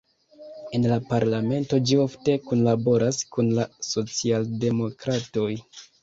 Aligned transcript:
En 0.77 0.85
la 0.91 0.95
parlamento 1.09 1.77
ĝi 1.89 1.97
ofte 2.03 2.37
kunlaboras 2.47 3.19
kun 3.35 3.51
la 3.59 3.65
socialdemokratoj. 3.89 5.51